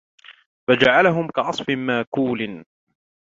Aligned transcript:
فَجَعَلَهُمْ 0.69 1.27
كَعَصْفٍ 1.29 1.69
مَّأْكُولٍ 1.69 2.65